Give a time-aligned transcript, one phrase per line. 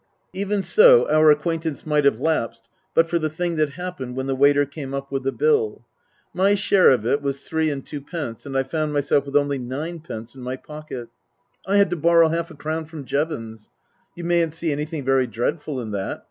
[0.33, 4.33] Even so our acquaintance might have lapsed but for the thing that happened when the
[4.35, 5.85] waiter came up with the bill.
[6.33, 10.33] My share of it was three and twopence, and I found myself with only ninepence
[10.33, 11.09] in my pocket.
[11.67, 13.69] I had to borrow half a crown from Jevons.
[14.15, 16.19] You mayn't see anything very dreadful in that.